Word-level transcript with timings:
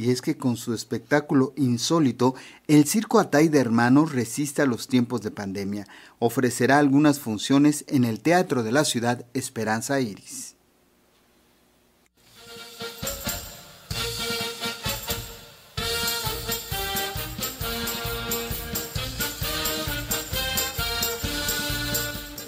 Y 0.00 0.12
es 0.12 0.22
que 0.22 0.36
con 0.36 0.56
su 0.56 0.74
espectáculo 0.74 1.52
insólito, 1.56 2.36
el 2.68 2.86
Circo 2.86 3.18
Atay 3.18 3.48
de 3.48 3.58
Hermanos 3.58 4.12
resiste 4.12 4.62
a 4.62 4.66
los 4.66 4.86
tiempos 4.86 5.22
de 5.22 5.32
pandemia. 5.32 5.88
Ofrecerá 6.20 6.78
algunas 6.78 7.18
funciones 7.18 7.84
en 7.88 8.04
el 8.04 8.20
Teatro 8.20 8.62
de 8.62 8.70
la 8.70 8.84
Ciudad 8.84 9.26
Esperanza 9.34 10.00
Iris. 10.00 10.54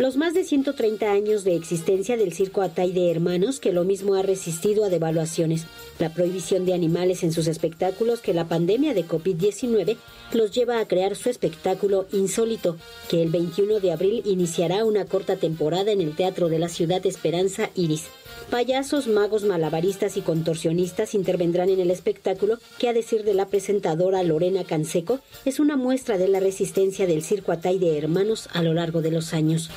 Los 0.00 0.16
más 0.16 0.32
de 0.32 0.44
130 0.44 1.12
años 1.12 1.44
de 1.44 1.54
existencia 1.54 2.16
del 2.16 2.32
Circo 2.32 2.62
Atay 2.62 2.90
de 2.90 3.10
Hermanos, 3.10 3.60
que 3.60 3.70
lo 3.70 3.84
mismo 3.84 4.14
ha 4.14 4.22
resistido 4.22 4.82
a 4.82 4.88
devaluaciones, 4.88 5.66
la 5.98 6.14
prohibición 6.14 6.64
de 6.64 6.72
animales 6.72 7.22
en 7.22 7.32
sus 7.32 7.46
espectáculos 7.46 8.20
que 8.20 8.32
la 8.32 8.48
pandemia 8.48 8.94
de 8.94 9.06
COVID-19 9.06 9.98
los 10.32 10.52
lleva 10.52 10.80
a 10.80 10.88
crear 10.88 11.16
su 11.16 11.28
espectáculo 11.28 12.06
insólito, 12.12 12.78
que 13.10 13.20
el 13.20 13.28
21 13.28 13.80
de 13.80 13.92
abril 13.92 14.22
iniciará 14.24 14.86
una 14.86 15.04
corta 15.04 15.36
temporada 15.36 15.92
en 15.92 16.00
el 16.00 16.16
Teatro 16.16 16.48
de 16.48 16.60
la 16.60 16.70
Ciudad 16.70 17.04
Esperanza 17.04 17.68
Iris. 17.74 18.04
Payasos, 18.50 19.06
magos, 19.06 19.44
malabaristas 19.44 20.16
y 20.16 20.22
contorsionistas 20.22 21.14
intervendrán 21.14 21.68
en 21.68 21.78
el 21.78 21.90
espectáculo 21.92 22.58
que, 22.78 22.88
a 22.88 22.92
decir 22.92 23.22
de 23.22 23.32
la 23.32 23.46
presentadora 23.46 24.24
Lorena 24.24 24.64
Canseco, 24.64 25.20
es 25.44 25.60
una 25.60 25.76
muestra 25.76 26.18
de 26.18 26.26
la 26.26 26.40
resistencia 26.40 27.06
del 27.06 27.22
circo 27.22 27.52
Atay 27.52 27.78
de 27.78 27.96
hermanos 27.96 28.48
a 28.52 28.62
lo 28.62 28.74
largo 28.74 29.02
de 29.02 29.12
los 29.12 29.34
años 29.34 29.70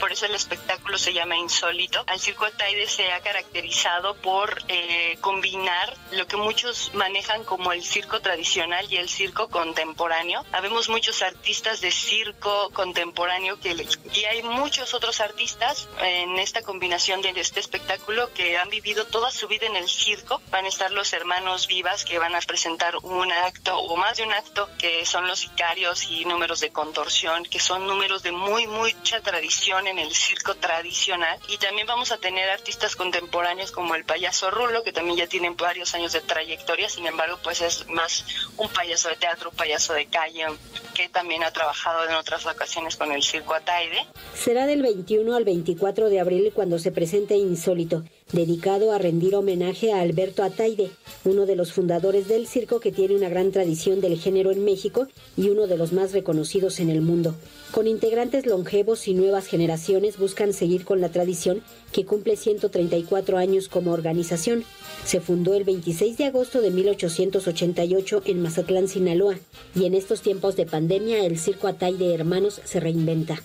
por 0.00 0.12
eso 0.12 0.26
el 0.26 0.34
espectáculo 0.34 0.98
se 0.98 1.12
llama 1.12 1.36
insólito. 1.36 2.04
El 2.12 2.18
circo 2.18 2.46
Ataide 2.46 2.88
se 2.88 3.12
ha 3.12 3.20
caracterizado 3.20 4.14
por 4.16 4.62
eh, 4.68 5.18
combinar 5.20 5.94
lo 6.12 6.26
que 6.26 6.36
muchos 6.36 6.90
manejan 6.94 7.44
como 7.44 7.72
el 7.72 7.84
circo 7.84 8.20
tradicional 8.20 8.86
y 8.90 8.96
el 8.96 9.08
circo 9.08 9.48
contemporáneo. 9.48 10.44
Habemos 10.52 10.88
muchos 10.88 11.22
artistas 11.22 11.80
de 11.80 11.92
circo 11.92 12.70
contemporáneo 12.72 13.60
que, 13.60 13.76
y 14.14 14.24
hay 14.24 14.42
muchos 14.42 14.94
otros 14.94 15.20
artistas 15.20 15.88
en 16.00 16.38
esta 16.38 16.62
combinación 16.62 17.20
de 17.20 17.30
este 17.36 17.60
espectáculo 17.60 18.32
que 18.32 18.56
han 18.58 18.70
vivido 18.70 19.04
toda 19.06 19.30
su 19.30 19.46
vida 19.48 19.66
en 19.66 19.76
el 19.76 19.88
circo. 19.88 20.40
Van 20.50 20.64
a 20.64 20.68
estar 20.68 20.90
los 20.90 21.12
hermanos 21.12 21.66
vivas 21.66 22.04
que 22.04 22.18
van 22.18 22.34
a 22.34 22.40
presentar 22.40 22.96
un 23.02 23.30
acto 23.30 23.76
o 23.76 23.96
más 23.96 24.16
de 24.16 24.22
un 24.22 24.32
acto 24.32 24.68
que 24.78 25.04
son 25.04 25.26
los 25.26 25.40
sicarios 25.40 26.10
y 26.10 26.24
números 26.24 26.60
de 26.60 26.70
contorsión, 26.70 27.44
que 27.44 27.60
son 27.60 27.86
números 27.86 28.22
de 28.22 28.32
muy 28.32 28.66
mucha 28.66 29.20
tradición 29.20 29.86
en 29.90 29.98
el 29.98 30.12
circo 30.14 30.54
tradicional 30.54 31.38
y 31.48 31.58
también 31.58 31.86
vamos 31.86 32.12
a 32.12 32.18
tener 32.18 32.48
artistas 32.48 32.96
contemporáneos 32.96 33.72
como 33.72 33.94
el 33.94 34.04
payaso 34.04 34.50
Rulo 34.50 34.82
que 34.82 34.92
también 34.92 35.18
ya 35.18 35.26
tienen 35.26 35.56
varios 35.56 35.94
años 35.94 36.12
de 36.12 36.20
trayectoria, 36.20 36.88
sin 36.88 37.06
embargo 37.06 37.38
pues 37.42 37.60
es 37.60 37.88
más 37.88 38.24
un 38.56 38.68
payaso 38.68 39.08
de 39.08 39.16
teatro, 39.16 39.50
un 39.50 39.56
payaso 39.56 39.92
de 39.92 40.06
calle 40.06 40.46
que 40.94 41.08
también 41.08 41.42
ha 41.44 41.50
trabajado 41.50 42.08
en 42.08 42.14
otras 42.14 42.46
ocasiones 42.46 42.96
con 42.96 43.12
el 43.12 43.22
circo 43.22 43.54
Ataide. 43.54 44.06
Será 44.34 44.66
del 44.66 44.82
21 44.82 45.34
al 45.34 45.44
24 45.44 46.08
de 46.08 46.20
abril 46.20 46.52
cuando 46.54 46.78
se 46.78 46.92
presente 46.92 47.34
Insólito 47.36 48.04
dedicado 48.32 48.92
a 48.92 48.98
rendir 48.98 49.34
homenaje 49.34 49.92
a 49.92 50.00
Alberto 50.00 50.42
Ataide, 50.42 50.90
uno 51.24 51.46
de 51.46 51.56
los 51.56 51.72
fundadores 51.72 52.28
del 52.28 52.46
circo 52.46 52.80
que 52.80 52.92
tiene 52.92 53.16
una 53.16 53.28
gran 53.28 53.50
tradición 53.50 54.00
del 54.00 54.18
género 54.18 54.50
en 54.50 54.64
México 54.64 55.08
y 55.36 55.48
uno 55.48 55.66
de 55.66 55.76
los 55.76 55.92
más 55.92 56.12
reconocidos 56.12 56.80
en 56.80 56.90
el 56.90 57.00
mundo. 57.00 57.34
Con 57.72 57.86
integrantes 57.86 58.46
longevos 58.46 59.06
y 59.08 59.14
nuevas 59.14 59.46
generaciones 59.46 60.18
buscan 60.18 60.52
seguir 60.52 60.84
con 60.84 61.00
la 61.00 61.10
tradición 61.10 61.62
que 61.92 62.04
cumple 62.04 62.36
134 62.36 63.38
años 63.38 63.68
como 63.68 63.92
organización. 63.92 64.64
Se 65.04 65.20
fundó 65.20 65.54
el 65.54 65.64
26 65.64 66.16
de 66.18 66.24
agosto 66.26 66.60
de 66.60 66.70
1888 66.70 68.22
en 68.26 68.42
Mazatlán, 68.42 68.88
Sinaloa, 68.88 69.38
y 69.74 69.84
en 69.84 69.94
estos 69.94 70.20
tiempos 70.20 70.56
de 70.56 70.66
pandemia 70.66 71.24
el 71.24 71.38
Circo 71.38 71.68
Ataide 71.68 72.14
Hermanos 72.14 72.60
se 72.64 72.80
reinventa 72.80 73.42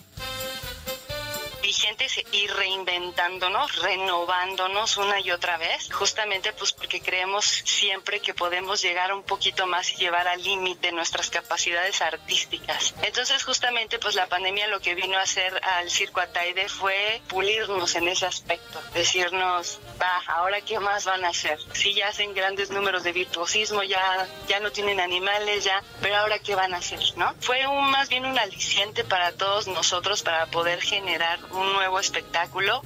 y 2.31 2.47
reinventándonos, 2.47 3.81
renovándonos 3.81 4.97
una 4.97 5.19
y 5.19 5.31
otra 5.31 5.57
vez, 5.57 5.91
justamente 5.93 6.51
pues 6.53 6.73
creemos 7.01 7.45
siempre 7.45 8.19
que 8.19 8.33
podemos 8.33 8.81
llegar 8.81 9.13
un 9.13 9.23
poquito 9.23 9.67
más 9.67 9.91
y 9.93 9.97
llevar 9.97 10.27
al 10.27 10.43
límite 10.43 10.91
nuestras 10.91 11.29
capacidades 11.29 12.01
artísticas. 12.01 12.93
Entonces 13.03 13.43
justamente 13.43 13.99
pues 13.99 14.15
la 14.15 14.27
pandemia 14.27 14.67
lo 14.67 14.79
que 14.79 14.95
vino 14.95 15.17
a 15.17 15.21
hacer 15.21 15.59
al 15.63 15.89
Circo 15.89 16.19
Ataide 16.19 16.69
fue 16.69 17.21
pulirnos 17.27 17.95
en 17.95 18.07
ese 18.07 18.25
aspecto, 18.25 18.81
decirnos, 18.93 19.79
va, 20.01 20.23
ahora 20.27 20.61
qué 20.61 20.79
más 20.79 21.05
van 21.05 21.25
a 21.25 21.29
hacer. 21.29 21.59
Si 21.73 21.93
ya 21.93 22.09
hacen 22.09 22.33
grandes 22.33 22.69
números 22.69 23.03
de 23.03 23.11
virtuosismo, 23.11 23.83
ya, 23.83 24.27
ya 24.47 24.59
no 24.59 24.71
tienen 24.71 24.99
animales, 24.99 25.63
ya, 25.63 25.83
pero 26.01 26.17
ahora 26.17 26.39
qué 26.39 26.55
van 26.55 26.73
a 26.73 26.77
hacer, 26.77 26.99
¿no? 27.17 27.33
Fue 27.39 27.65
un, 27.67 27.89
más 27.91 28.09
bien 28.09 28.25
un 28.25 28.37
aliciente 28.37 29.03
para 29.03 29.31
todos 29.31 29.67
nosotros 29.67 30.23
para 30.23 30.45
poder 30.47 30.81
generar 30.81 31.39
un 31.51 31.73
nuevo 31.73 31.99
espectáculo. 31.99 32.81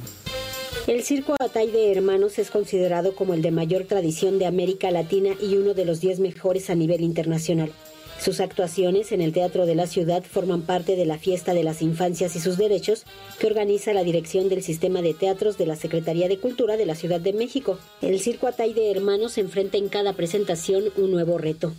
El 0.89 1.03
circo 1.03 1.35
Atay 1.37 1.69
de 1.69 1.91
Hermanos 1.91 2.39
es 2.39 2.49
considerado 2.49 3.13
como 3.13 3.35
el 3.35 3.43
de 3.43 3.51
mayor 3.51 3.83
tradición 3.83 4.39
de 4.39 4.47
América 4.47 4.89
Latina 4.89 5.35
y 5.39 5.55
uno 5.55 5.75
de 5.75 5.85
los 5.85 6.01
10 6.01 6.19
mejores 6.19 6.71
a 6.71 6.73
nivel 6.73 7.01
internacional. 7.01 7.71
Sus 8.19 8.39
actuaciones 8.39 9.11
en 9.11 9.21
el 9.21 9.31
Teatro 9.31 9.67
de 9.67 9.75
la 9.75 9.85
Ciudad 9.85 10.23
forman 10.23 10.63
parte 10.63 10.95
de 10.95 11.05
la 11.05 11.19
Fiesta 11.19 11.53
de 11.53 11.63
las 11.63 11.83
Infancias 11.83 12.35
y 12.35 12.39
sus 12.39 12.57
Derechos 12.57 13.05
que 13.37 13.45
organiza 13.45 13.93
la 13.93 14.03
Dirección 14.03 14.49
del 14.49 14.63
Sistema 14.63 15.03
de 15.03 15.13
Teatros 15.13 15.59
de 15.59 15.67
la 15.67 15.75
Secretaría 15.75 16.27
de 16.27 16.39
Cultura 16.39 16.75
de 16.75 16.87
la 16.87 16.95
Ciudad 16.95 17.21
de 17.21 17.33
México. 17.33 17.77
El 18.01 18.19
Circo 18.19 18.47
Atay 18.47 18.73
de 18.73 18.89
Hermanos 18.89 19.37
enfrenta 19.37 19.77
en 19.77 19.89
cada 19.89 20.13
presentación 20.13 20.85
un 20.97 21.11
nuevo 21.11 21.37
reto 21.37 21.71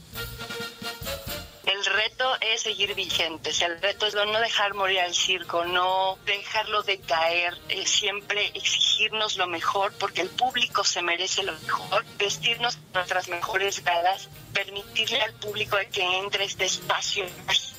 seguir 2.60 2.94
vigentes, 2.94 3.62
el 3.62 3.80
reto 3.80 4.06
es 4.06 4.14
no 4.14 4.38
dejar 4.38 4.74
morir 4.74 5.00
al 5.00 5.14
circo, 5.14 5.64
no 5.64 6.18
dejarlo 6.26 6.82
de 6.82 7.00
caer, 7.00 7.56
siempre 7.86 8.46
exigirnos 8.54 9.36
lo 9.36 9.46
mejor 9.46 9.92
porque 9.98 10.20
el 10.20 10.28
público 10.28 10.84
se 10.84 11.02
merece 11.02 11.42
lo 11.42 11.52
mejor, 11.52 12.04
vestirnos 12.18 12.78
nuestras 12.92 13.28
mejores 13.28 13.82
galas, 13.82 14.28
permitirle 14.52 15.22
al 15.22 15.32
público 15.34 15.76
que 15.90 16.02
entre 16.18 16.44
este 16.44 16.66
espacio 16.66 17.24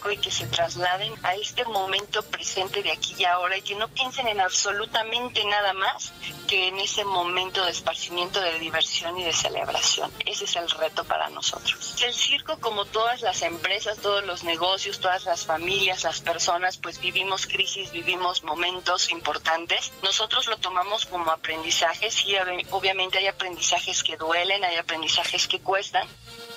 y 0.09 0.17
que 0.17 0.31
se 0.31 0.47
trasladen 0.47 1.13
a 1.23 1.35
este 1.35 1.65
momento 1.65 2.23
presente 2.23 2.81
de 2.81 2.91
aquí 2.91 3.13
y 3.17 3.25
ahora 3.25 3.57
y 3.57 3.61
que 3.61 3.75
no 3.75 3.87
piensen 3.89 4.27
en 4.27 4.41
absolutamente 4.41 5.43
nada 5.45 5.73
más 5.73 6.13
que 6.47 6.69
en 6.69 6.79
ese 6.79 7.05
momento 7.05 7.63
de 7.63 7.71
esparcimiento, 7.71 8.39
de 8.39 8.59
diversión 8.59 9.17
y 9.17 9.23
de 9.23 9.33
celebración. 9.33 10.11
Ese 10.25 10.45
es 10.45 10.55
el 10.55 10.69
reto 10.69 11.03
para 11.03 11.29
nosotros. 11.29 11.95
El 12.03 12.13
circo, 12.13 12.57
como 12.59 12.85
todas 12.85 13.21
las 13.21 13.41
empresas, 13.41 13.99
todos 13.99 14.25
los 14.25 14.43
negocios, 14.43 14.99
todas 14.99 15.25
las 15.25 15.45
familias, 15.45 16.03
las 16.03 16.21
personas, 16.21 16.77
pues 16.77 16.99
vivimos 16.99 17.47
crisis, 17.47 17.91
vivimos 17.91 18.43
momentos 18.43 19.09
importantes. 19.11 19.91
Nosotros 20.03 20.47
lo 20.47 20.57
tomamos 20.57 21.05
como 21.05 21.31
aprendizajes 21.31 22.25
y 22.25 22.35
obviamente 22.71 23.19
hay 23.19 23.27
aprendizajes 23.27 24.03
que 24.03 24.17
duelen, 24.17 24.63
hay 24.63 24.77
aprendizajes 24.77 25.47
que 25.47 25.59
cuestan. 25.59 26.07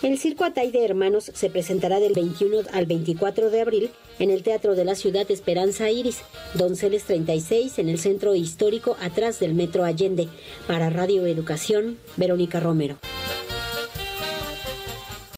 El 0.03 0.19
Circo 0.19 0.45
Atay 0.45 0.71
de 0.71 0.85
Hermanos 0.85 1.31
se 1.35 1.51
presentará 1.51 2.01
del 2.01 2.13
21 2.13 2.63
al 2.73 2.87
24 2.87 3.51
de 3.51 3.61
abril 3.61 3.91
en 4.19 4.31
el 4.31 4.43
Teatro 4.43 4.75
de 4.75 4.85
la 4.85 4.95
Ciudad 4.95 5.31
Esperanza 5.31 5.91
Iris, 5.91 6.19
Donceles 6.55 7.05
36, 7.05 7.79
en 7.79 7.89
el 7.89 7.99
Centro 7.99 8.35
Histórico, 8.35 8.97
atrás 9.01 9.41
del 9.41 9.55
Metro 9.55 9.85
Allende. 9.85 10.29
Para 10.67 10.91
Radio 10.91 11.27
Educación, 11.27 11.99
Verónica 12.17 12.61
Romero. 12.61 12.99